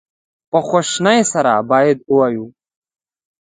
په 0.51 0.59
خواشینی 0.67 1.19
سره 1.31 1.53
باید 1.71 1.97
ووایو. 2.01 2.45